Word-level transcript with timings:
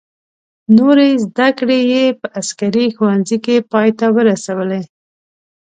نورې 0.77 1.09
زده 1.23 1.47
کړې 1.57 1.79
یې 1.91 2.05
په 2.19 2.27
عسکري 2.39 2.85
ښوونځي 2.95 3.37
کې 3.45 3.55
پای 3.71 3.89
ته 3.99 4.05
ورسولې. 4.15 4.81